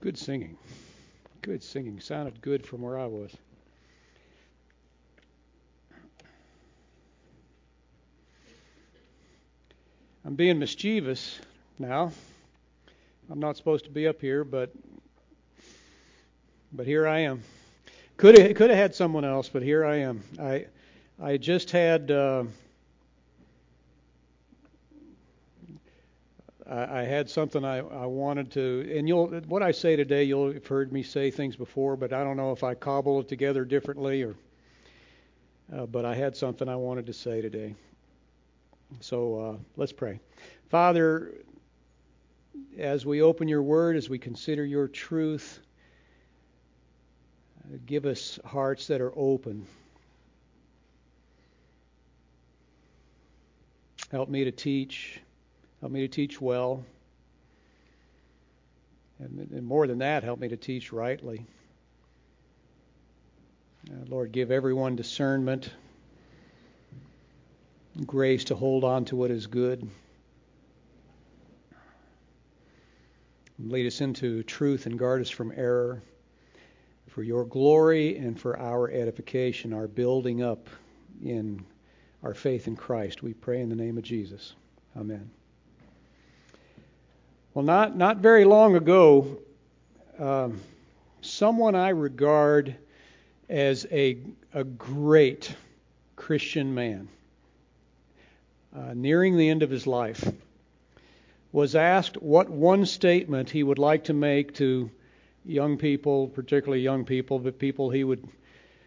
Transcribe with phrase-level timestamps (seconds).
[0.00, 0.56] good singing.
[1.42, 2.00] Good singing.
[2.00, 3.36] Sounded good from where I was.
[10.24, 11.40] I'm being mischievous
[11.78, 12.12] now.
[13.30, 14.72] I'm not supposed to be up here, but
[16.72, 17.42] but here I am.
[18.16, 20.22] Could have could have had someone else, but here I am.
[20.40, 20.66] I
[21.20, 22.44] I just had uh,
[26.68, 30.52] I, I had something I, I wanted to, and you'll what I say today, you'll
[30.52, 33.64] have heard me say things before, but I don't know if I cobble it together
[33.64, 34.34] differently or.
[35.70, 37.74] Uh, but I had something I wanted to say today.
[39.00, 40.18] So uh, let's pray.
[40.70, 41.34] Father,
[42.78, 45.60] as we open your word, as we consider your truth,
[47.84, 49.66] give us hearts that are open.
[54.10, 55.20] Help me to teach.
[55.80, 56.84] Help me to teach well.
[59.18, 61.44] And, and more than that, help me to teach rightly.
[63.90, 65.70] Uh, Lord, give everyone discernment,
[68.06, 69.88] grace to hold on to what is good.
[73.58, 76.02] Lead us into truth and guard us from error.
[77.08, 80.68] For your glory and for our edification, our building up
[81.24, 81.64] in
[82.22, 84.54] our faith in Christ, we pray in the name of Jesus.
[84.96, 85.28] Amen.
[87.58, 89.38] Well, not, not very long ago,
[90.16, 90.60] um,
[91.22, 92.76] someone I regard
[93.48, 94.18] as a,
[94.54, 95.52] a great
[96.14, 97.08] Christian man,
[98.72, 100.24] uh, nearing the end of his life,
[101.50, 104.88] was asked what one statement he would like to make to
[105.44, 108.24] young people, particularly young people, but people he would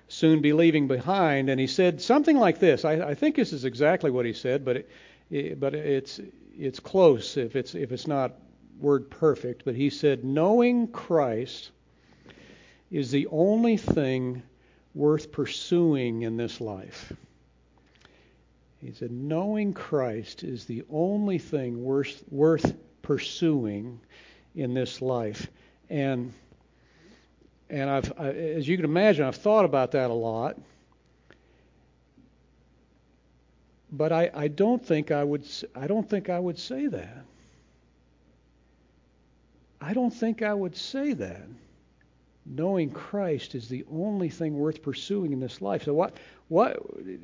[0.07, 1.49] soon be leaving behind.
[1.49, 2.85] And he said something like this.
[2.85, 4.89] I, I think this is exactly what he said, but it,
[5.29, 6.21] it, but it's
[6.57, 8.31] it's close if it's if it's not
[8.81, 9.63] word perfect.
[9.65, 11.71] But he said, knowing Christ
[12.89, 14.43] is the only thing
[14.93, 17.13] worth pursuing in this life.
[18.81, 23.99] He said, knowing Christ is the only thing worth, worth pursuing
[24.55, 25.47] in this life.
[25.89, 26.33] And
[27.71, 30.57] and I've, I, as you can imagine, I've thought about that a lot.
[33.89, 35.47] But I, I don't think I would.
[35.73, 37.25] I don't think I would say that.
[39.81, 41.41] I don't think I would say that
[42.45, 45.83] knowing Christ is the only thing worth pursuing in this life.
[45.83, 46.17] So what
[46.49, 46.79] what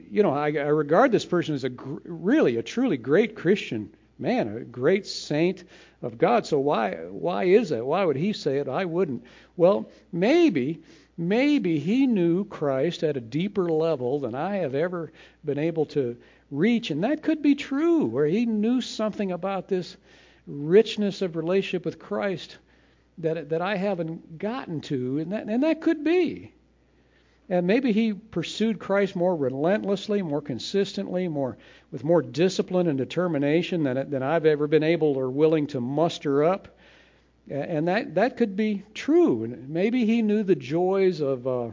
[0.09, 3.94] you know, I, I regard this person as a gr- really a truly great Christian
[4.19, 5.63] man, a great saint
[6.01, 6.45] of God.
[6.47, 7.85] So why why is that?
[7.85, 8.68] Why would he say it?
[8.68, 9.24] I wouldn't.
[9.56, 10.81] Well, maybe
[11.16, 15.12] maybe he knew Christ at a deeper level than I have ever
[15.45, 16.18] been able to
[16.50, 19.97] reach, and that could be true, where he knew something about this
[20.47, 22.57] richness of relationship with Christ
[23.19, 26.53] that that I haven't gotten to, and that and that could be.
[27.49, 31.57] And maybe he pursued Christ more relentlessly, more consistently, more
[31.91, 36.43] with more discipline and determination than than I've ever been able or willing to muster
[36.43, 36.77] up.
[37.49, 39.45] And that that could be true.
[39.45, 41.71] And maybe he knew the joys of uh,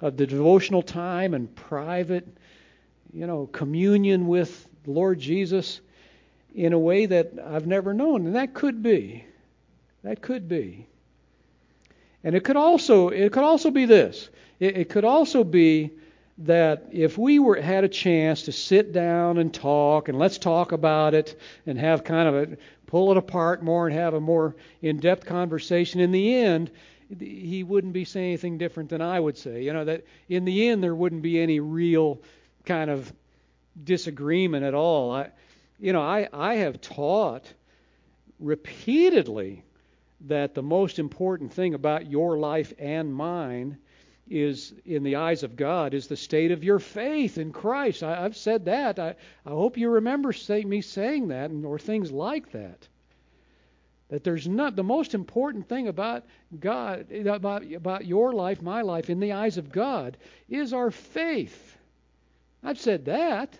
[0.00, 2.26] of the devotional time and private,
[3.12, 5.80] you know, communion with the Lord Jesus
[6.54, 8.26] in a way that I've never known.
[8.26, 9.24] And that could be.
[10.02, 10.86] That could be.
[12.24, 14.28] And it could also it could also be this.
[14.58, 15.92] It, it could also be
[16.38, 20.72] that if we were had a chance to sit down and talk and let's talk
[20.72, 24.54] about it and have kind of a pull it apart more and have a more
[24.80, 26.70] in-depth conversation in the end
[27.18, 30.68] he wouldn't be saying anything different than I would say you know that in the
[30.68, 32.20] end there wouldn't be any real
[32.64, 33.12] kind of
[33.82, 35.30] disagreement at all I
[35.78, 37.52] you know I I have taught
[38.38, 39.64] repeatedly
[40.22, 43.78] that the most important thing about your life and mine
[44.30, 48.02] is in the eyes of God is the state of your faith in Christ.
[48.02, 48.98] I, have said that.
[48.98, 49.14] I,
[49.46, 52.88] I hope you remember say, me saying that and, or things like that.
[54.08, 56.24] That there's not the most important thing about
[56.58, 60.16] God, about, about your life, my life, in the eyes of God,
[60.48, 61.76] is our faith.
[62.62, 63.58] I've said that.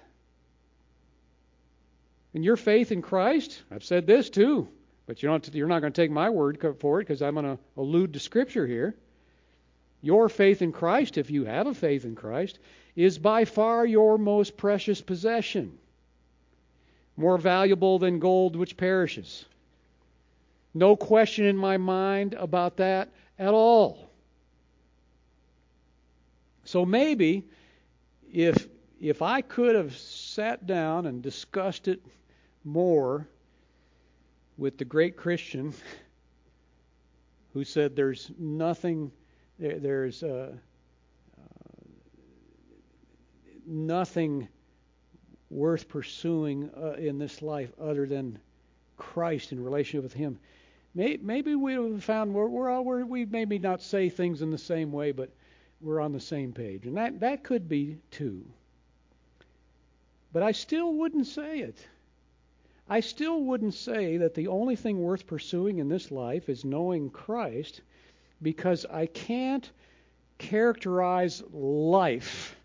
[2.35, 4.69] And your faith in Christ, I've said this too.
[5.07, 7.57] But you don't, you're not going to take my word for it because I'm going
[7.57, 8.95] to allude to Scripture here.
[10.03, 12.59] Your faith in Christ, if you have a faith in Christ,
[12.95, 15.79] is by far your most precious possession,
[17.17, 19.47] more valuable than gold which perishes.
[20.75, 23.09] No question in my mind about that
[23.39, 24.11] at all.
[26.65, 27.45] So maybe
[28.31, 28.69] if
[29.01, 32.01] if I could have sat down and discussed it
[32.65, 33.27] more
[34.57, 35.73] with the great Christian,
[37.53, 39.11] who said there's nothing,
[39.59, 40.53] there, there's uh,
[41.39, 41.81] uh,
[43.67, 44.49] nothing
[45.51, 48.39] worth pursuing uh, in this life other than
[48.97, 50.39] Christ in relationship with Him.
[50.95, 54.59] Maybe we have found we're, we're all we're, we maybe not say things in the
[54.59, 55.31] same way, but
[55.81, 58.45] we're on the same page, and that that could be too.
[60.33, 61.87] But I still wouldn't say it.
[62.89, 67.11] I still wouldn't say that the only thing worth pursuing in this life is knowing
[67.11, 67.83] Christ,
[68.41, 69.71] because I can't
[70.39, 72.57] characterize life,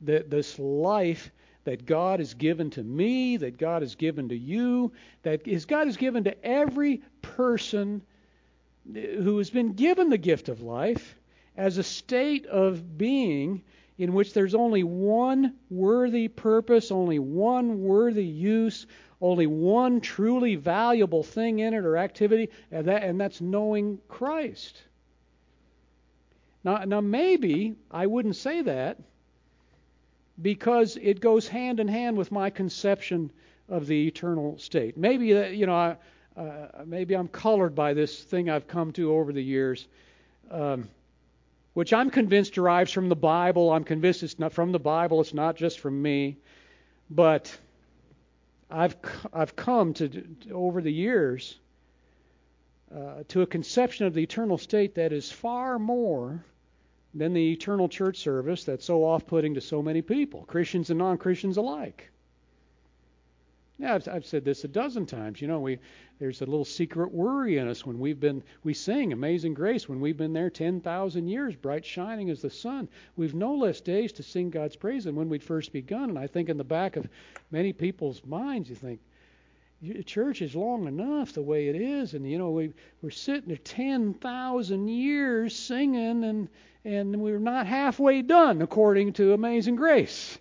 [0.00, 1.30] that this life
[1.64, 4.92] that God has given to me, that God has given to you,
[5.22, 8.02] that is God has given to every person
[8.92, 11.16] who has been given the gift of life
[11.56, 13.62] as a state of being
[14.00, 18.86] in which there's only one worthy purpose, only one worthy use,
[19.20, 24.82] only one truly valuable thing in it or activity, and, that, and that's knowing Christ.
[26.64, 28.96] Now, now, maybe I wouldn't say that
[30.40, 33.30] because it goes hand in hand with my conception
[33.68, 34.96] of the eternal state.
[34.96, 35.96] Maybe uh, you know,
[36.38, 39.86] uh, maybe I'm colored by this thing I've come to over the years,
[40.50, 40.88] um,
[41.74, 43.70] which I'm convinced derives from the Bible.
[43.70, 45.20] I'm convinced it's not from the Bible.
[45.20, 46.38] It's not just from me,
[47.08, 47.56] but
[48.70, 48.96] I've
[49.32, 51.58] I've come to, over the years
[52.94, 56.44] uh, to a conception of the eternal state that is far more
[57.14, 60.98] than the eternal church service that's so off putting to so many people, Christians and
[60.98, 62.10] non Christians alike.
[63.80, 65.40] Yeah, I've, I've, said this a dozen times.
[65.40, 65.78] You know, we
[66.18, 70.02] there's a little secret worry in us when we've been we sing Amazing Grace when
[70.02, 72.90] we've been there 10,000 years, bright shining as the sun.
[73.16, 76.10] We've no less days to sing God's praise than when we'd first begun.
[76.10, 77.08] And I think in the back of
[77.50, 79.00] many people's minds, you think,
[80.04, 83.56] church is long enough the way it is, and you know we we're sitting there
[83.56, 86.48] 10,000 years singing and
[86.84, 90.38] and we're not halfway done according to Amazing Grace.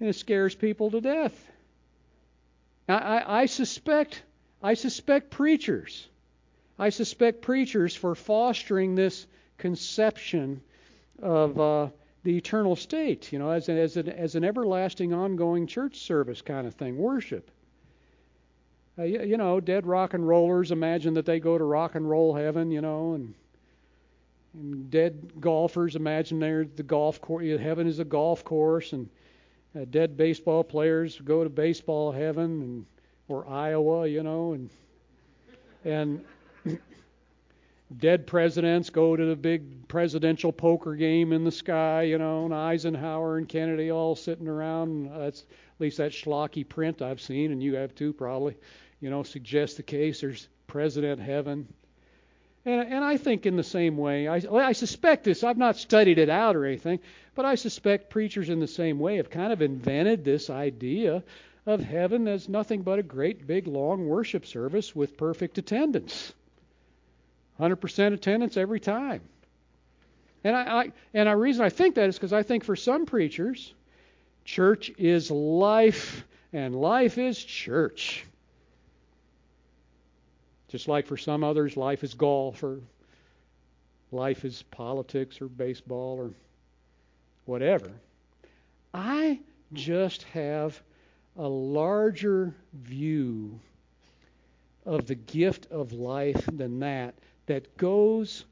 [0.00, 1.50] And it scares people to death.
[2.88, 4.22] Now, I, I suspect,
[4.62, 6.08] I suspect preachers,
[6.78, 9.26] I suspect preachers for fostering this
[9.58, 10.62] conception
[11.22, 11.88] of uh,
[12.24, 16.40] the eternal state, you know, as, an, as, an, as an everlasting, ongoing church service
[16.40, 17.50] kind of thing, worship.
[18.98, 22.08] Uh, you, you know, dead rock and rollers imagine that they go to rock and
[22.08, 23.34] roll heaven, you know, and
[24.54, 27.44] and dead golfers imagine they're the golf course.
[27.60, 29.08] Heaven is a golf course, and
[29.76, 32.86] uh, dead baseball players go to baseball heaven, and
[33.28, 34.70] or Iowa, you know, and
[35.84, 36.24] and
[37.96, 42.54] dead presidents go to the big presidential poker game in the sky, you know, and
[42.54, 45.10] Eisenhower and Kennedy all sitting around.
[45.16, 48.56] That's at least that schlocky print I've seen, and you have too probably.
[49.00, 50.20] You know, suggests the case.
[50.20, 51.66] There's President Heaven.
[52.64, 56.18] And, and I think in the same way, I, I suspect this, I've not studied
[56.18, 57.00] it out or anything,
[57.40, 61.24] but I suspect preachers in the same way have kind of invented this idea
[61.64, 66.34] of heaven as nothing but a great big long worship service with perfect attendance.
[67.58, 69.22] 100% attendance every time.
[70.44, 73.06] And I, I and the reason I think that is because I think for some
[73.06, 73.72] preachers,
[74.44, 78.26] church is life and life is church.
[80.68, 82.80] Just like for some others, life is golf or
[84.12, 86.34] life is politics or baseball or
[87.50, 87.90] whatever.
[88.94, 89.40] I
[89.72, 90.80] just have
[91.36, 93.58] a larger view
[94.86, 97.16] of the gift of life than that,
[97.46, 98.44] that goes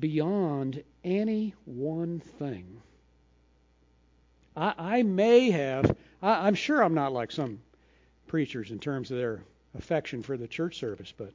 [0.00, 2.80] beyond any one thing.
[4.56, 7.60] I, I may have, I, I'm sure I'm not like some
[8.26, 9.42] preachers in terms of their
[9.76, 11.32] affection for the church service, but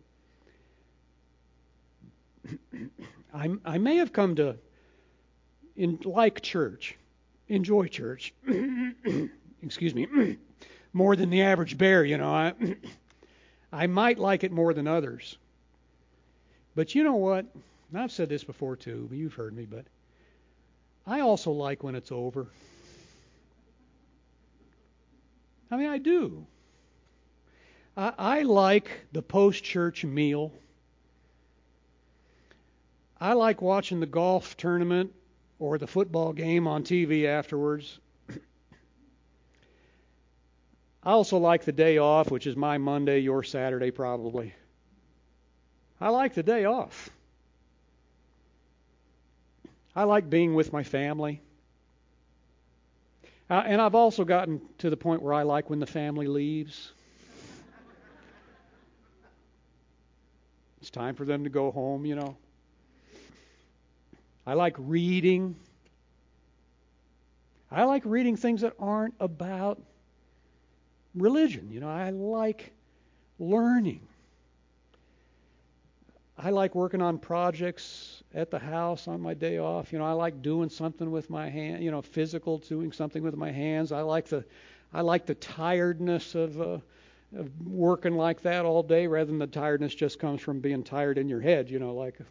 [3.34, 4.58] I, I may have come to
[5.80, 6.98] in, like church,
[7.48, 8.34] enjoy church,
[9.64, 10.38] excuse me,
[10.94, 12.04] more than the average bear.
[12.04, 12.54] You know, I,
[13.74, 15.38] I might like it more than others.
[16.76, 17.46] But you know what?
[17.96, 19.10] I've said this before too.
[19.12, 19.86] You've heard me, but
[21.08, 22.48] I also like when it's over.
[25.72, 26.46] I mean, I do.
[27.96, 30.52] I, I like the post church meal.
[33.20, 35.14] I like watching the golf tournament
[35.60, 38.00] or the football game on TV afterwards.
[41.04, 44.54] I also like the day off, which is my Monday, your Saturday probably.
[46.02, 47.10] I like the day off.
[49.96, 51.42] I like being with my family.
[53.50, 56.92] Uh, and I've also gotten to the point where I like when the family leaves.
[60.80, 62.38] it's time for them to go home, you know.
[64.50, 65.56] I like reading.
[67.70, 69.80] I like reading things that aren't about
[71.14, 71.70] religion.
[71.70, 72.72] You know, I like
[73.38, 74.02] learning.
[76.36, 79.94] I like working on projects at the house on my day off.
[79.94, 83.36] You know, I like doing something with my hand, you know, physical, doing something with
[83.36, 83.92] my hands.
[83.92, 84.44] I like the
[84.92, 86.80] I like the tiredness of uh,
[87.38, 91.20] of working like that all day rather than the tiredness just comes from being tired
[91.20, 92.26] in your head, you know, like a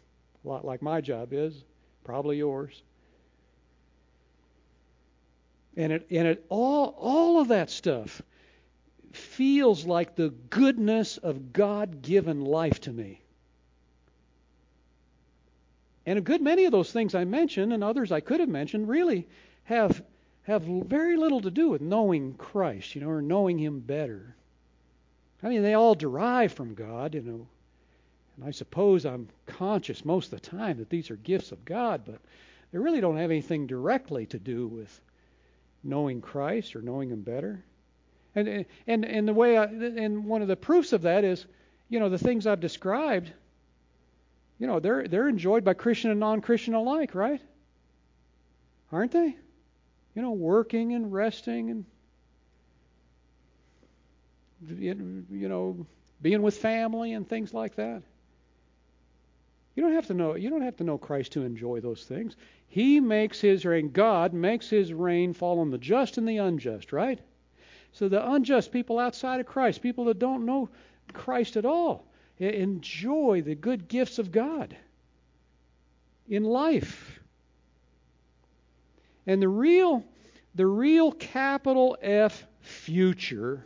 [0.45, 1.63] lot like my job is,
[2.03, 2.81] probably yours.
[5.77, 8.21] And it and it all all of that stuff
[9.11, 13.21] feels like the goodness of God-given life to me.
[16.05, 18.87] And a good many of those things I mentioned and others I could have mentioned
[18.87, 19.27] really
[19.63, 20.03] have
[20.43, 24.35] have very little to do with knowing Christ, you know, or knowing him better.
[25.43, 27.47] I mean, they all derive from God, you know.
[28.39, 32.03] And I suppose I'm conscious most of the time that these are gifts of God,
[32.05, 32.19] but
[32.71, 35.01] they really don't have anything directly to do with
[35.83, 37.63] knowing Christ or knowing him better.
[38.35, 41.45] And and and the way I, and one of the proofs of that is,
[41.89, 43.31] you know, the things I've described
[44.59, 47.41] you know, they're they're enjoyed by Christian and non-Christian alike, right?
[48.91, 49.35] Aren't they?
[50.15, 51.85] You know, working and resting and
[54.77, 55.87] you know,
[56.21, 58.03] being with family and things like that.
[59.79, 62.35] You don't have to know you don't have to know Christ to enjoy those things.
[62.67, 66.91] He makes his rain God makes his rain fall on the just and the unjust,
[66.91, 67.17] right?
[67.93, 70.67] So the unjust people outside of Christ, people that don't know
[71.13, 72.05] Christ at all,
[72.39, 74.75] enjoy the good gifts of God
[76.27, 77.17] in life.
[79.27, 80.03] And the real
[80.55, 83.65] the real capital F future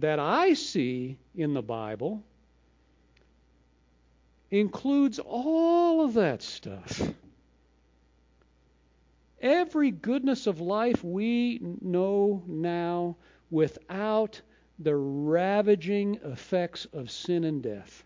[0.00, 2.24] that I see in the Bible
[4.50, 7.02] includes all of that stuff.
[9.40, 13.16] Every goodness of life we know now
[13.50, 14.40] without
[14.78, 18.04] the ravaging effects of sin and death.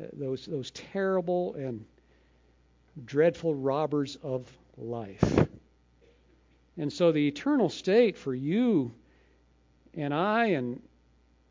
[0.00, 1.84] Uh, those, those terrible and
[3.04, 5.46] dreadful robbers of life.
[6.76, 8.92] And so the eternal state for you
[9.96, 10.82] and I and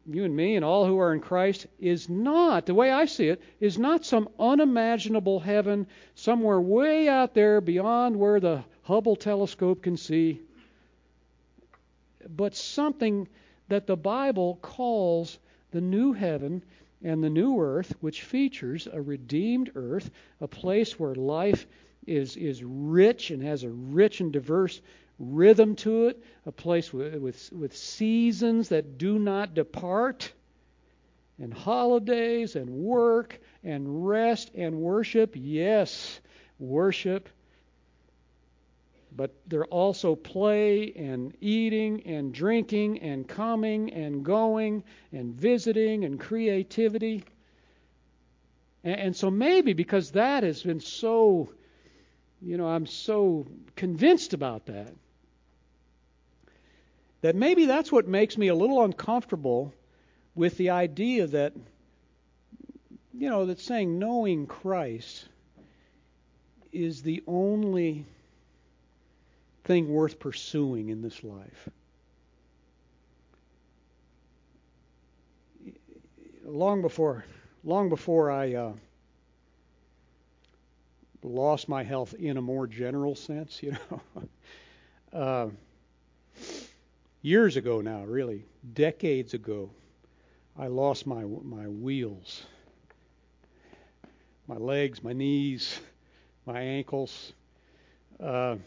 [0.06, 3.30] you and me and all who are in Christ is not, the way I see
[3.30, 9.82] it, is not some unimaginable heaven somewhere way out there beyond where the Hubble telescope
[9.82, 10.42] can see
[12.30, 13.28] but something
[13.70, 15.40] that the Bible calls
[15.72, 16.64] the new heaven
[17.04, 21.68] and the new earth, which features a redeemed earth, a place where life
[22.08, 24.82] is, is rich and has a rich and diverse
[25.20, 30.32] rhythm to it, a place with, with, with seasons that do not depart,
[31.40, 35.34] and holidays and work and rest and worship.
[35.36, 36.20] Yes,
[36.60, 37.28] worship
[39.16, 46.04] but there are also play and eating and drinking and coming and going and visiting
[46.06, 47.24] and creativity.
[48.84, 51.50] And, and so maybe because that has been so,
[52.46, 54.94] you know, I'm so convinced about that,
[57.22, 59.74] that maybe that's what makes me a little uncomfortable
[60.36, 61.54] with the idea that,
[63.14, 65.26] you know, that saying knowing Christ
[66.74, 68.06] is the only
[69.64, 71.70] thing worth pursuing in this life.
[76.44, 77.24] Long before,
[77.64, 78.74] long before I uh,
[81.24, 84.02] lost my health in a more general sense, you know,
[85.14, 85.50] uh,
[87.22, 89.70] years ago now, really, decades ago,
[90.58, 92.44] I lost my my wheels,
[94.48, 95.80] my legs, my knees,
[96.46, 97.34] my ankles.
[98.20, 98.58] Uh,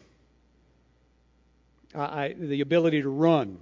[1.94, 3.58] I, the ability to run.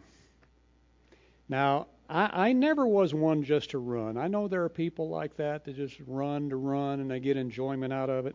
[1.49, 4.17] Now, I, I never was one just to run.
[4.17, 7.37] I know there are people like that that just run to run and they get
[7.37, 8.35] enjoyment out of it.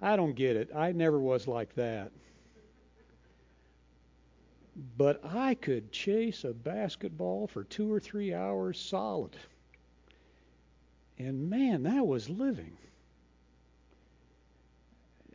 [0.00, 0.70] I don't get it.
[0.74, 2.12] I never was like that.
[4.96, 9.36] But I could chase a basketball for two or three hours solid.
[11.18, 12.76] And man, that was living.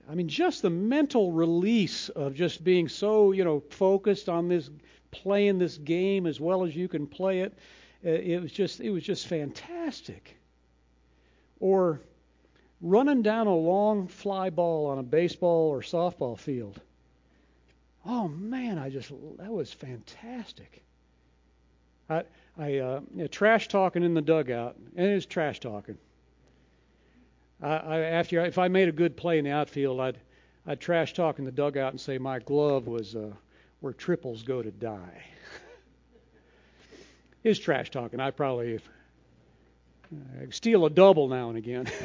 [0.09, 4.69] I mean, just the mental release of just being so, you know, focused on this,
[5.11, 7.53] playing this game as well as you can play it.
[8.05, 10.37] Uh, it was just, it was just fantastic.
[11.59, 12.01] Or
[12.83, 16.79] running down a long fly ball on a baseball or softball field.
[18.05, 20.83] Oh man, I just that was fantastic.
[22.09, 22.23] I
[22.57, 25.97] I uh, trash talking in the dugout, and it was trash talking.
[27.61, 30.17] I, I, after if I made a good play in the outfield, I'd
[30.67, 33.31] I'd trash talk in the dugout and say my glove was uh,
[33.79, 35.23] where triples go to die.
[37.45, 38.19] Is trash talking.
[38.19, 41.87] I probably uh, steal a double now and again.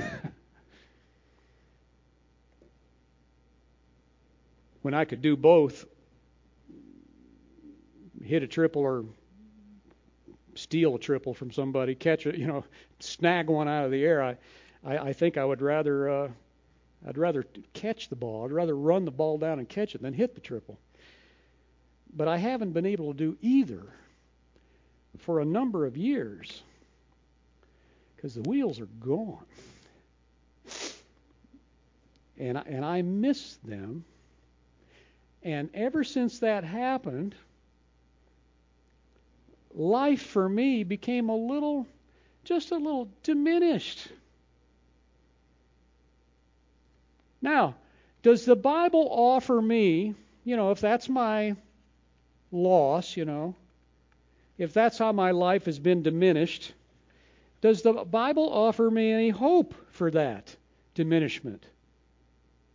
[4.83, 5.85] when I could do both,
[8.25, 9.05] hit a triple or
[10.55, 12.65] steal a triple from somebody, catch it, you know,
[13.01, 14.23] snag one out of the air.
[14.23, 14.37] I,
[14.85, 16.29] I, I think I would rather, uh,
[17.07, 17.45] I'd rather
[17.75, 18.45] catch the ball.
[18.45, 20.79] I'd rather run the ball down and catch it than hit the triple.
[22.15, 23.87] But I haven't been able to do either
[25.19, 26.63] for a number of years
[28.17, 29.45] because the wheels are gone.
[32.39, 34.05] And I, and I miss them.
[35.43, 37.35] And ever since that happened,
[39.75, 41.87] life for me became a little,
[42.45, 44.09] just a little diminished.
[47.41, 47.77] Now,
[48.23, 50.15] does the Bible offer me,
[50.45, 51.55] you know, if that's my
[52.51, 53.55] loss, you know,
[54.57, 56.73] if that's how my life has been diminished,
[57.61, 60.55] does the Bible offer me any hope for that
[60.95, 61.65] diminishment?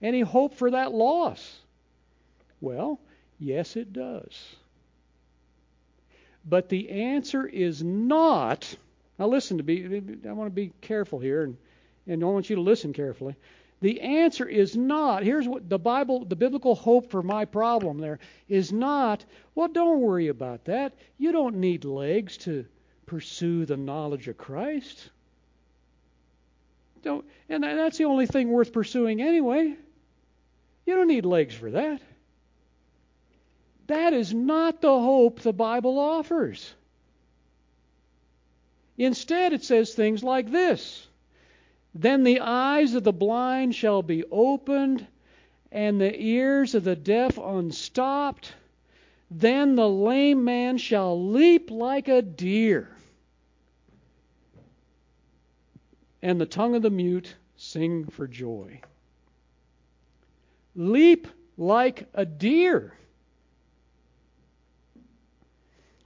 [0.01, 1.59] Any hope for that loss?
[2.63, 2.97] Well,
[3.39, 4.55] yes, it does.
[6.45, 8.77] But the answer is not.
[9.19, 10.01] Now, listen to be.
[10.25, 11.57] I want to be careful here, and,
[12.07, 13.35] and I want you to listen carefully.
[13.81, 15.23] The answer is not.
[15.23, 19.25] Here's what the Bible, the biblical hope for my problem there is not.
[19.55, 20.93] Well, don't worry about that.
[21.17, 22.65] You don't need legs to
[23.05, 25.09] pursue the knowledge of Christ.
[27.01, 29.75] Don't, and that's the only thing worth pursuing anyway.
[30.85, 32.01] You don't need legs for that.
[33.93, 36.73] That is not the hope the Bible offers.
[38.97, 41.07] Instead, it says things like this
[41.93, 45.05] Then the eyes of the blind shall be opened,
[45.71, 48.55] and the ears of the deaf unstopped.
[49.29, 52.97] Then the lame man shall leap like a deer,
[56.23, 58.81] and the tongue of the mute sing for joy.
[60.75, 61.27] Leap
[61.57, 62.95] like a deer.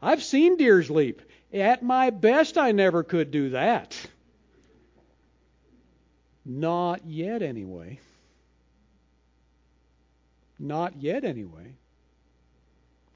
[0.01, 1.21] I've seen deers leap.
[1.53, 3.97] At my best, I never could do that.
[6.45, 7.99] Not yet, anyway.
[10.59, 11.75] Not yet, anyway.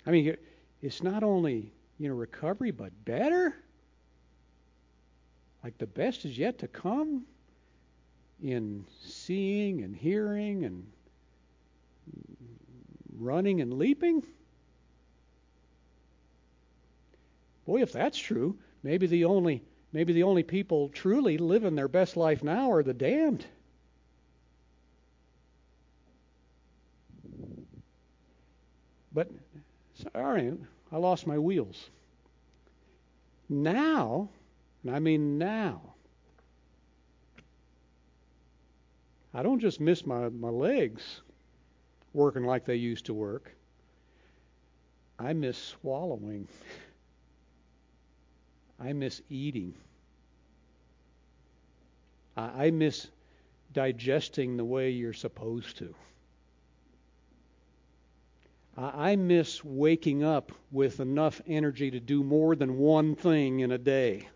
[0.06, 0.36] I mean,
[0.82, 3.56] it's not only you know recovery, but better.
[5.64, 7.26] Like the best is yet to come
[8.44, 10.88] in seeing and hearing and
[13.20, 14.24] running and leaping.
[17.72, 22.18] Boy, if that's true, maybe the only maybe the only people truly living their best
[22.18, 23.46] life now are the damned.
[29.14, 29.30] But
[29.94, 30.52] sorry,
[30.92, 31.90] I lost my wheels.
[33.48, 34.28] Now,
[34.84, 35.94] and I mean now,
[39.34, 41.22] I don't just miss my, my legs
[42.12, 43.56] working like they used to work.
[45.18, 46.50] I miss swallowing.
[48.84, 49.76] I miss eating.
[52.36, 53.08] I miss
[53.74, 55.94] digesting the way you're supposed to.
[58.78, 63.78] I miss waking up with enough energy to do more than one thing in a
[63.78, 64.30] day.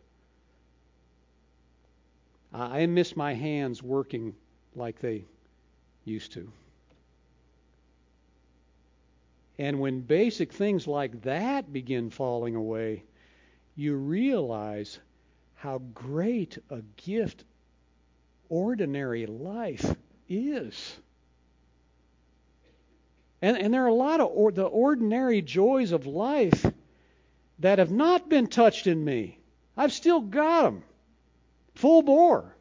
[2.53, 4.35] I miss my hands working
[4.75, 5.25] like they
[6.03, 6.51] used to.
[9.57, 13.03] And when basic things like that begin falling away,
[13.75, 14.99] you realize
[15.55, 17.43] how great a gift
[18.49, 19.95] ordinary life
[20.29, 20.95] is.
[23.41, 26.65] And, and there are a lot of or, the ordinary joys of life
[27.59, 29.37] that have not been touched in me.
[29.77, 30.83] I've still got them
[31.75, 32.55] full bore.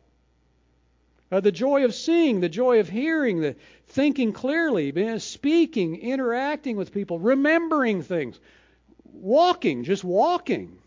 [1.31, 3.57] Uh, the joy of seeing, the joy of hearing, the
[3.88, 8.38] thinking clearly, speaking, interacting with people, remembering things,
[9.05, 10.79] walking, just walking.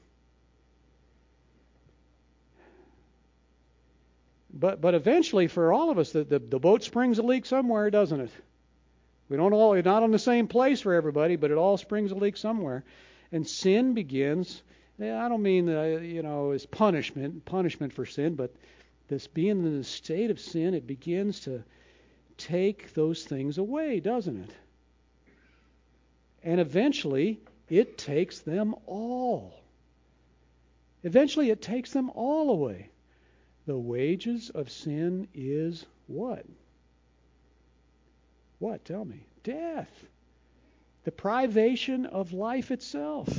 [4.59, 7.91] But but eventually, for all of us, the, the, the boat springs a leak somewhere,
[7.91, 8.31] doesn't it?
[9.29, 12.15] We don't all not on the same place for everybody, but it all springs a
[12.15, 12.83] leak somewhere,
[13.31, 14.63] and sin begins.
[14.99, 18.55] I don't mean uh, you know as punishment punishment for sin, but
[19.09, 21.63] this being in the state of sin, it begins to
[22.37, 24.55] take those things away, doesn't it?
[26.43, 27.39] And eventually,
[27.69, 29.53] it takes them all.
[31.03, 32.89] Eventually, it takes them all away.
[33.67, 36.45] The wages of sin is what?
[38.59, 38.85] What?
[38.85, 39.25] Tell me.
[39.43, 40.05] Death.
[41.03, 43.29] The privation of life itself.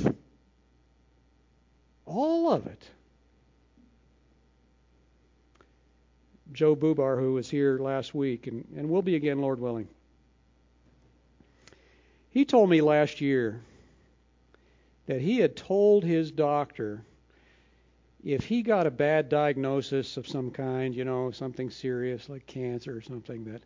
[2.05, 2.89] All of it.
[6.53, 9.87] Joe Bubar, who was here last week, and, and will be again, Lord willing.
[12.29, 13.61] He told me last year
[15.07, 17.03] that he had told his doctor
[18.23, 22.95] if he got a bad diagnosis of some kind, you know, something serious like cancer
[22.97, 23.61] or something, that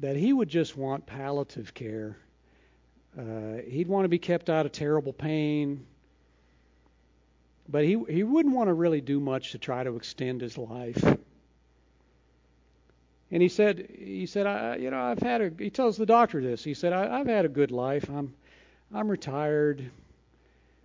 [0.00, 2.16] that he would just want palliative care.
[3.18, 5.86] Uh, he'd want to be kept out of terrible pain,
[7.68, 11.02] but he he wouldn't want to really do much to try to extend his life.
[13.30, 15.50] And he said, he said, I, you know, I've had a.
[15.58, 16.62] He tells the doctor this.
[16.62, 18.08] He said, I, I've had a good life.
[18.08, 18.34] I'm,
[18.94, 19.90] I'm retired.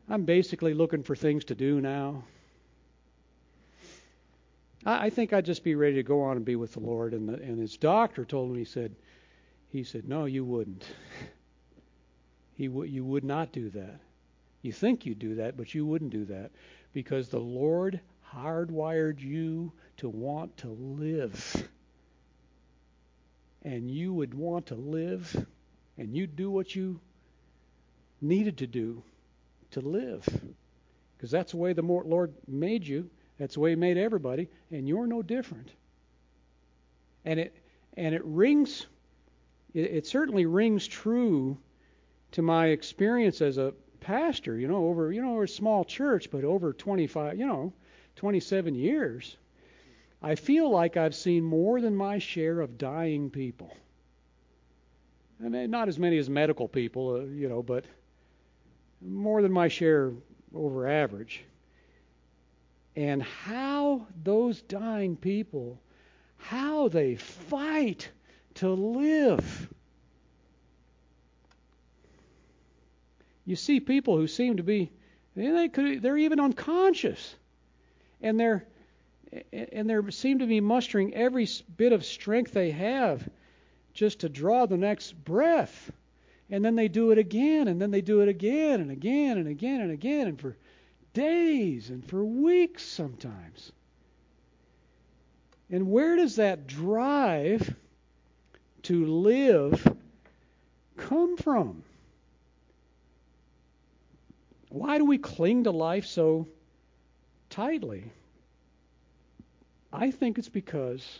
[0.09, 2.23] I'm basically looking for things to do now.
[4.85, 7.13] I, I think I'd just be ready to go on and be with the Lord.
[7.13, 8.95] And, the, and his doctor told him, he said,
[9.69, 10.85] he said, no, you wouldn't.
[12.53, 14.01] He w- you would not do that.
[14.61, 16.51] You think you'd do that, but you wouldn't do that
[16.93, 17.99] because the Lord
[18.31, 21.67] hardwired you to want to live
[23.63, 25.45] and you would want to live
[25.97, 26.99] and you'd do what you
[28.21, 29.01] needed to do
[29.71, 30.25] to live.
[31.17, 33.09] Because that's the way the Lord made you.
[33.37, 35.69] That's the way He made everybody, and you're no different.
[37.25, 37.55] And it
[37.95, 38.85] and it rings.
[39.73, 41.57] It, it certainly rings true
[42.31, 44.57] to my experience as a pastor.
[44.57, 47.73] You know, over you know, we're a small church, but over 25, you know,
[48.17, 49.37] 27 years.
[50.23, 53.75] I feel like I've seen more than my share of dying people.
[55.43, 57.85] I mean, not as many as medical people, uh, you know, but
[59.01, 60.11] more than my share
[60.53, 61.43] over average.
[62.95, 65.79] And how those dying people,
[66.37, 68.09] how they fight
[68.55, 69.69] to live.
[73.45, 74.91] You see people who seem to be,
[75.35, 77.35] they could, they're even unconscious,
[78.21, 78.65] and they're
[79.53, 83.27] and they seem to be mustering every bit of strength they have
[83.93, 85.91] just to draw the next breath.
[86.51, 89.47] And then they do it again, and then they do it again, and again, and
[89.47, 90.57] again, and again, and for
[91.13, 93.71] days and for weeks sometimes.
[95.69, 97.73] And where does that drive
[98.83, 99.97] to live
[100.97, 101.83] come from?
[104.67, 106.47] Why do we cling to life so
[107.49, 108.11] tightly?
[109.93, 111.19] I think it's because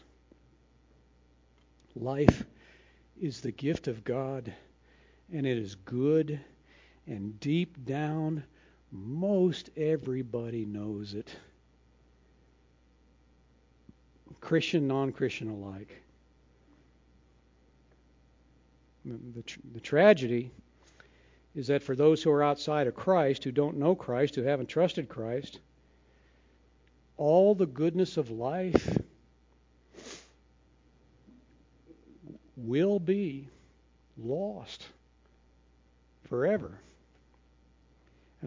[1.96, 2.44] life
[3.22, 4.54] is the gift of God
[5.34, 6.39] and it is good
[7.08, 8.44] and deep down
[8.91, 11.34] most everybody knows it.
[14.41, 16.02] Christian, non Christian alike.
[19.06, 20.52] The, the tragedy
[21.56, 24.67] is that for those who are outside of Christ, who don't know Christ, who haven't
[24.67, 25.60] trusted Christ,
[27.17, 28.98] all the goodness of life
[32.58, 33.48] will be
[34.17, 34.88] lost
[36.32, 36.80] forever.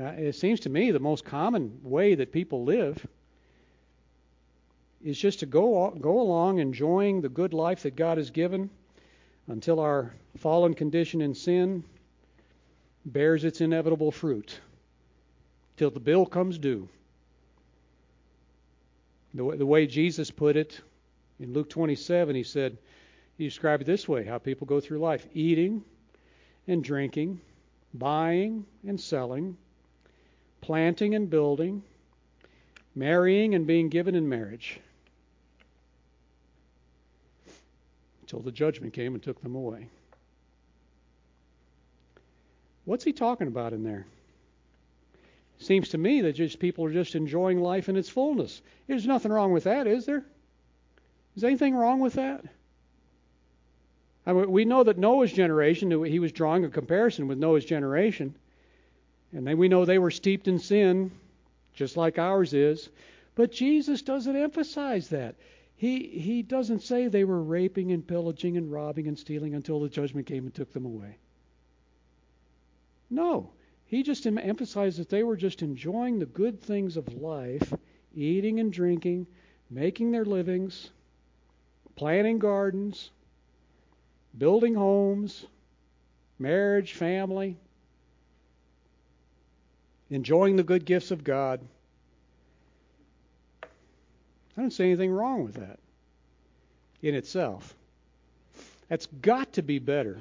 [0.00, 3.06] Uh, it seems to me the most common way that people live
[5.04, 8.70] is just to go go along enjoying the good life that God has given
[9.48, 11.84] until our fallen condition in sin
[13.04, 14.58] bears its inevitable fruit
[15.76, 16.88] till the bill comes due
[19.34, 20.80] the, the way Jesus put it
[21.38, 22.78] in Luke 27, he said,
[23.36, 25.84] he described it this way how people go through life eating
[26.66, 27.40] and drinking,
[27.94, 29.56] buying and selling,
[30.60, 31.82] planting and building,
[32.94, 34.80] marrying and being given in marriage.
[38.22, 39.88] Until the judgment came and took them away.
[42.84, 44.06] What's he talking about in there?
[45.58, 48.60] Seems to me that just people are just enjoying life in its fullness.
[48.86, 50.24] There's nothing wrong with that, is there?
[51.36, 52.44] Is anything wrong with that?
[54.26, 58.34] I mean, we know that Noah's generation, he was drawing a comparison with Noah's generation.
[59.32, 61.10] And then we know they were steeped in sin,
[61.74, 62.88] just like ours is.
[63.34, 65.34] But Jesus doesn't emphasize that.
[65.76, 69.88] He, he doesn't say they were raping and pillaging and robbing and stealing until the
[69.88, 71.18] judgment came and took them away.
[73.10, 73.50] No.
[73.86, 77.72] He just emphasized that they were just enjoying the good things of life,
[78.14, 79.26] eating and drinking,
[79.68, 80.90] making their livings,
[81.96, 83.10] planting gardens,
[84.36, 85.44] building homes,
[86.38, 87.56] marriage, family,
[90.10, 91.60] enjoying the good gifts of God,
[93.62, 95.78] I don't see anything wrong with that
[97.02, 97.74] in itself.
[98.88, 100.18] That's got to be better.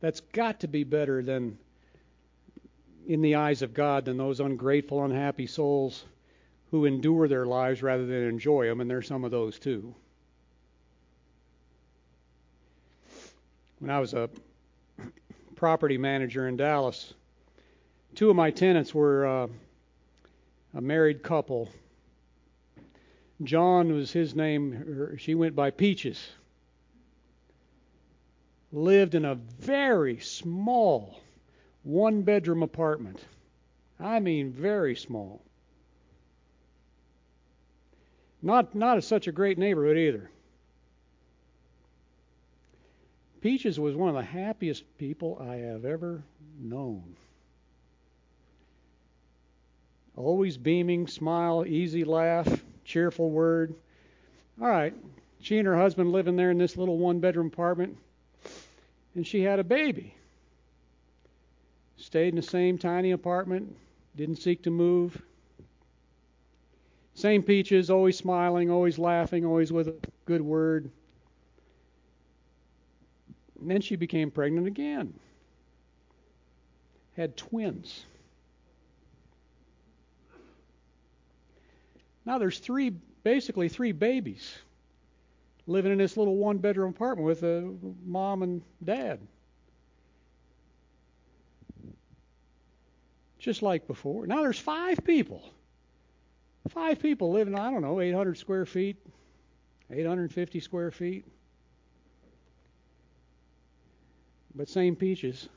[0.00, 1.58] That's got to be better than
[3.06, 6.04] in the eyes of God than those ungrateful, unhappy souls
[6.70, 9.94] who endure their lives rather than enjoy them, and there's some of those too.
[13.82, 14.30] When I was a
[15.56, 17.14] property manager in Dallas,
[18.14, 19.48] two of my tenants were uh,
[20.72, 21.68] a married couple.
[23.42, 25.16] John was his name.
[25.18, 26.30] She went by Peaches.
[28.70, 31.18] Lived in a very small
[31.82, 33.24] one bedroom apartment.
[33.98, 35.42] I mean, very small.
[38.42, 40.30] Not not such a great neighborhood either.
[43.42, 46.22] Peaches was one of the happiest people I have ever
[46.60, 47.16] known.
[50.16, 53.74] Always beaming, smile, easy laugh, cheerful word.
[54.60, 54.94] All right,
[55.40, 57.98] she and her husband living there in this little one bedroom apartment,
[59.16, 60.14] and she had a baby.
[61.96, 63.74] Stayed in the same tiny apartment,
[64.14, 65.20] didn't seek to move.
[67.14, 70.90] Same peaches, always smiling, always laughing, always with a good word.
[73.62, 75.14] And then she became pregnant again.
[77.16, 78.04] Had twins.
[82.26, 82.90] Now there's three,
[83.22, 84.52] basically three babies
[85.68, 87.72] living in this little one bedroom apartment with a
[88.04, 89.20] mom and dad.
[93.38, 94.26] Just like before.
[94.26, 95.48] Now there's five people.
[96.68, 98.96] Five people living, I don't know, 800 square feet,
[99.88, 101.24] 850 square feet.
[104.54, 105.48] But same peaches,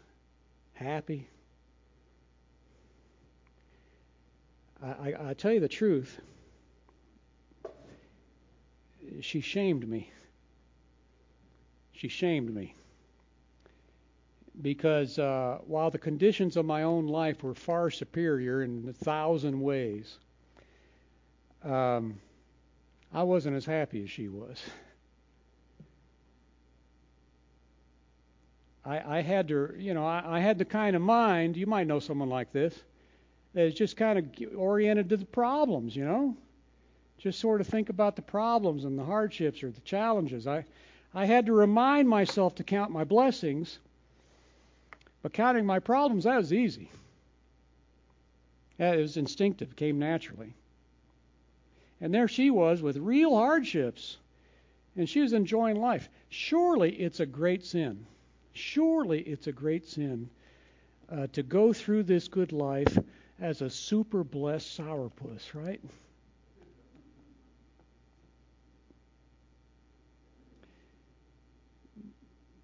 [0.74, 1.28] happy.
[4.82, 6.20] I, I, I tell you the truth
[9.22, 10.12] she shamed me.
[11.94, 12.74] She shamed me.
[14.62, 19.60] Because uh, while the conditions of my own life were far superior in a thousand
[19.60, 20.18] ways,
[21.64, 22.20] um,
[23.14, 24.62] I wasn't as happy as she was.
[28.86, 31.88] I, I had to, you know, I, I had the kind of mind, you might
[31.88, 32.80] know someone like this,
[33.54, 36.38] that is just kind of oriented to the problems, you know?
[37.18, 40.48] just sort of think about the problems and the hardships or the challenges.
[40.48, 40.66] I,
[41.14, 43.80] I had to remind myself to count my blessings,
[45.24, 46.90] but counting my problems, that was easy.
[48.78, 50.54] That was instinctive, came naturally.
[52.02, 54.18] And there she was with real hardships,
[54.98, 56.10] and she was enjoying life.
[56.30, 58.06] Surely it's a great sin.
[58.56, 60.30] Surely it's a great sin
[61.12, 62.98] uh, to go through this good life
[63.40, 65.82] as a super blessed sourpuss, right?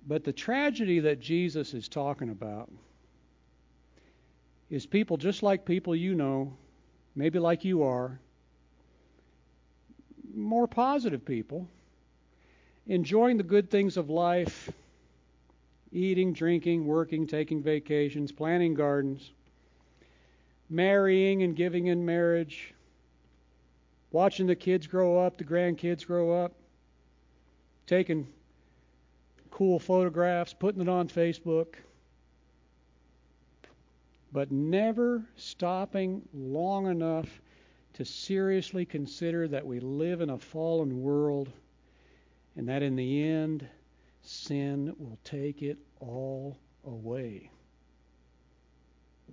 [0.07, 2.71] But the tragedy that Jesus is talking about
[4.69, 6.55] is people just like people you know,
[7.15, 8.17] maybe like you are,
[10.33, 11.67] more positive people,
[12.87, 14.71] enjoying the good things of life,
[15.91, 19.31] eating, drinking, working, taking vacations, planting gardens,
[20.69, 22.73] marrying and giving in marriage,
[24.11, 26.53] watching the kids grow up, the grandkids grow up,
[27.87, 28.27] taking
[29.49, 31.75] cool photographs, putting it on Facebook,
[34.31, 37.41] but never stopping long enough
[37.93, 41.51] to seriously consider that we live in a fallen world
[42.55, 43.67] and that in the end,
[44.23, 47.49] sin will take it all away.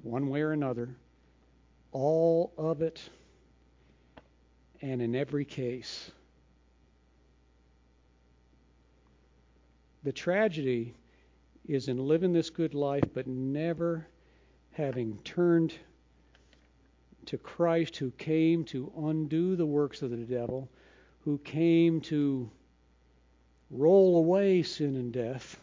[0.02, 0.94] One way or another,
[1.92, 3.00] all of it,
[4.80, 6.10] and in every case.
[10.04, 10.94] The tragedy
[11.66, 14.06] is in living this good life but never
[14.72, 15.74] having turned
[17.26, 20.68] to Christ who came to undo the works of the devil,
[21.20, 22.50] who came to
[23.70, 25.58] roll away sin and death,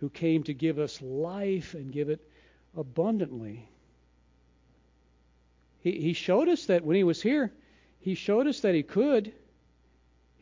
[0.00, 2.20] who came to give us life and give it
[2.76, 3.68] abundantly.
[5.82, 7.52] He, he showed us that when he was here,
[8.00, 9.32] he showed us that he could.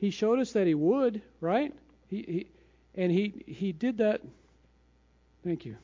[0.00, 1.74] He showed us that he would, right?
[2.08, 2.46] He, he
[2.94, 4.20] and he he did that.
[5.44, 5.76] Thank you.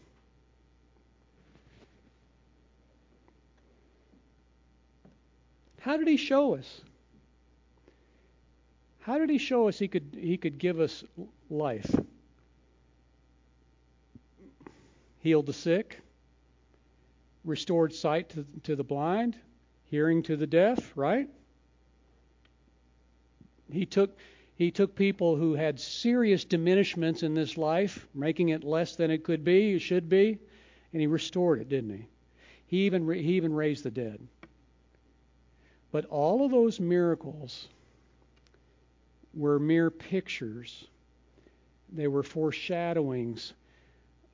[5.81, 6.81] How did he show us?
[9.05, 11.05] How did he show us he could he could give us
[11.51, 11.95] life?
[15.19, 16.01] Healed the sick,
[17.45, 19.37] restored sight to, to the blind,
[19.91, 21.29] hearing to the deaf, right?
[23.71, 24.19] He took
[24.57, 29.23] he took people who had serious diminishments in this life, making it less than it
[29.23, 30.39] could be, it should be,
[30.95, 32.07] and he restored it, didn't he?
[32.69, 34.27] He even he even raised the dead.
[35.93, 37.69] But all of those miracles
[39.37, 40.87] were mere pictures.
[41.93, 43.53] They were foreshadowings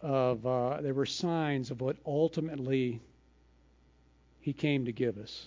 [0.00, 3.00] of uh, they were signs of what ultimately
[4.40, 5.46] he came to give us.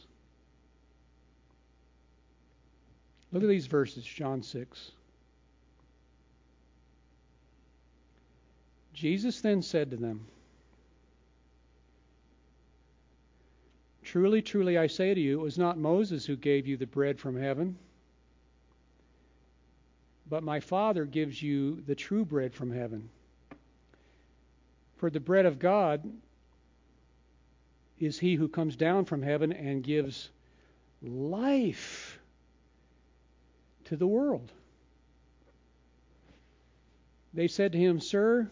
[3.31, 4.91] Look at these verses, John 6.
[8.93, 10.27] Jesus then said to them,
[14.03, 17.19] Truly, truly, I say to you, it was not Moses who gave you the bread
[17.19, 17.75] from heaven,
[20.33, 23.07] but my Father gives you the true bread from heaven.
[24.97, 26.11] For the bread of God
[27.99, 30.31] is he who comes down from heaven and gives
[31.03, 32.17] life
[33.85, 34.51] to the world.
[37.35, 38.49] They said to him, Sir,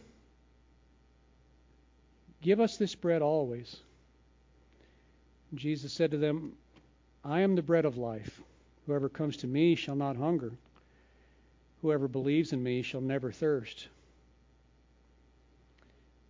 [2.43, 3.75] give us this bread always.
[5.55, 6.53] Jesus said to them,
[7.25, 8.39] I am the bread of life.
[8.85, 10.51] Whoever comes to me shall not hunger.
[11.81, 13.87] Whoever believes in me shall never thirst.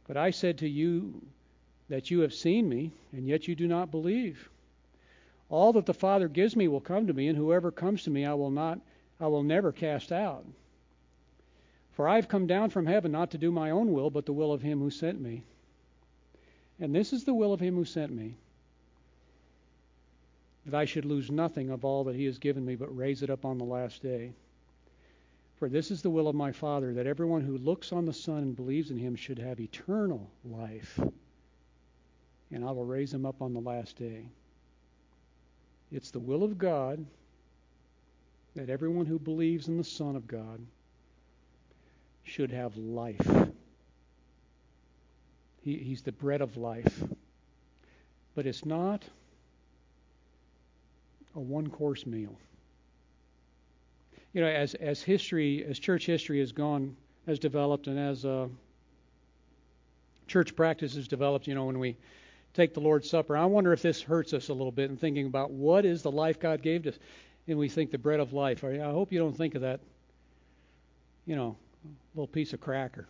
[0.08, 1.22] But I said to you
[1.90, 4.50] that you have seen me, and yet you do not believe.
[5.50, 8.26] All that the Father gives me will come to me, and whoever comes to me
[8.26, 8.80] I will not
[9.20, 10.46] I will never cast out.
[11.92, 14.34] For I have come down from heaven not to do my own will, but the
[14.34, 15.44] will of him who sent me.
[16.80, 18.36] And this is the will of him who sent me
[20.66, 23.30] that I should lose nothing of all that he has given me, but raise it
[23.30, 24.32] up on the last day.
[25.62, 28.40] For this is the will of my Father, that everyone who looks on the Son
[28.40, 31.00] and believes in him should have eternal life,
[32.50, 34.26] and I will raise him up on the last day.
[35.92, 37.06] It's the will of God
[38.56, 40.66] that everyone who believes in the Son of God
[42.24, 43.52] should have life.
[45.62, 47.04] He, he's the bread of life.
[48.34, 49.04] But it's not
[51.36, 52.36] a one course meal.
[54.34, 56.96] You know, as, as history, as church history has gone,
[57.28, 58.48] has developed, and as uh,
[60.28, 61.98] church practice has developed, you know, when we
[62.54, 65.26] take the Lord's Supper, I wonder if this hurts us a little bit in thinking
[65.26, 66.98] about what is the life God gave us
[67.48, 68.64] and we think the bread of life.
[68.64, 69.80] I hope you don't think of that,
[71.26, 71.58] you know,
[72.16, 73.08] little piece of cracker.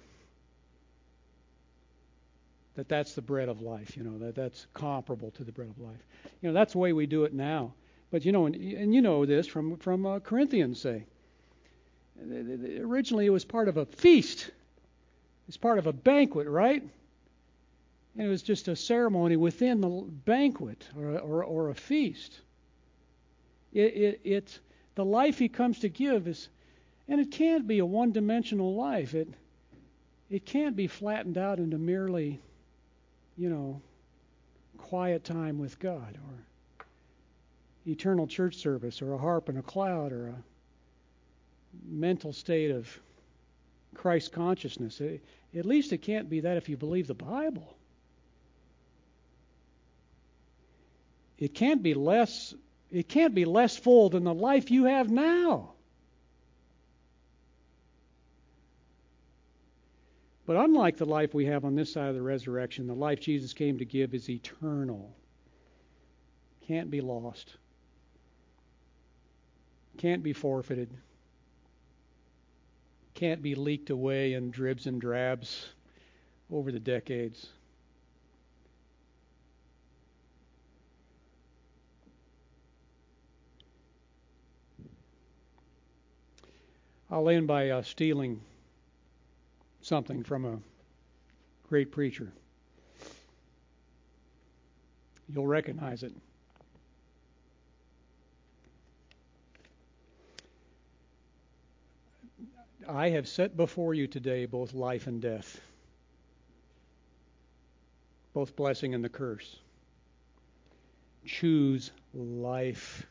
[2.76, 5.80] That that's the bread of life, you know, that that's comparable to the bread of
[5.80, 6.00] life.
[6.42, 7.74] You know, that's the way we do it now.
[8.12, 11.06] But you know, and, and you know this from from uh, Corinthians, say.
[12.22, 14.52] Originally, it was part of a feast.
[15.48, 16.82] It's part of a banquet, right?
[18.16, 22.40] And it was just a ceremony within the banquet or, or, or a feast.
[23.74, 24.60] It, it, it,
[24.96, 26.50] the life he comes to give is,
[27.08, 29.16] and it can't be a one-dimensional life.
[29.16, 29.30] It,
[30.30, 32.42] it can't be flattened out into merely,
[33.38, 33.82] you know,
[34.78, 36.86] quiet time with God or
[37.88, 40.36] eternal church service or a harp and a cloud or a
[41.88, 42.88] mental state of
[43.96, 45.02] Christ consciousness.
[45.56, 47.76] At least it can't be that if you believe the Bible.
[51.38, 52.54] It can't be less
[52.92, 55.72] it can't be less full than the life you have now.
[60.46, 63.54] But unlike the life we have on this side of the resurrection, the life Jesus
[63.54, 65.16] came to give is eternal.
[66.68, 67.56] Can't be lost.
[69.98, 70.90] Can't be forfeited.
[73.22, 75.68] Can't be leaked away in dribs and drabs
[76.52, 77.50] over the decades.
[87.12, 88.42] I'll end by uh, stealing
[89.84, 90.58] something from a
[91.70, 92.34] great preacher.
[95.32, 96.14] You'll recognize it.
[102.92, 105.60] I have set before you today both life and death,
[108.34, 109.58] both blessing and the curse.
[111.26, 113.06] Choose life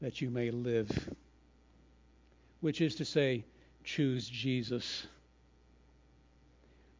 [0.00, 1.10] that you may live
[2.60, 3.44] which is to say,
[3.84, 5.06] choose Jesus,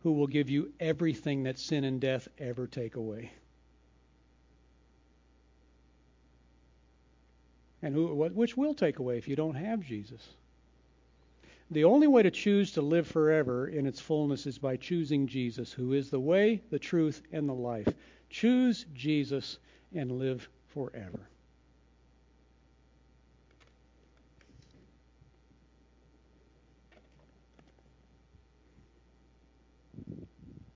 [0.03, 3.33] who will give you everything that sin and death ever take away.
[7.83, 10.27] And who, which will take away if you don't have Jesus.
[11.71, 15.73] The only way to choose to live forever in its fullness is by choosing Jesus,
[15.73, 17.89] who is the way, the truth, and the life.
[18.31, 19.59] Choose Jesus
[19.95, 21.29] and live forever.